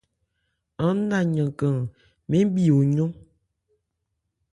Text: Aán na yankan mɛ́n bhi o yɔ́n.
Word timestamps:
Aán 0.83 0.97
na 1.09 1.17
yankan 1.35 1.75
mɛ́n 2.29 2.43
bhi 2.53 2.63
o 2.77 2.79
yɔ́n. 2.95 3.11